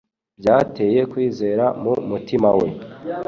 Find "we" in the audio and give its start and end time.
2.59-2.67